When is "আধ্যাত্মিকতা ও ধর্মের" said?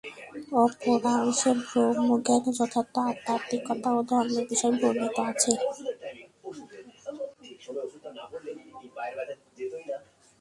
3.09-4.43